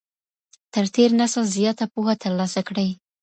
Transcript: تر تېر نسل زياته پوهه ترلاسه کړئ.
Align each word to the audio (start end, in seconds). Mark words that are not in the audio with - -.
تر 0.73 0.85
تېر 0.95 1.09
نسل 1.21 1.43
زياته 1.55 1.85
پوهه 1.93 2.13
ترلاسه 2.23 2.61
کړئ. 2.67 2.89